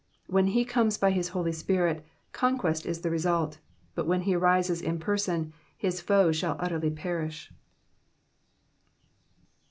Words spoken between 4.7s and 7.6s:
in person, his foes shall utterly perish.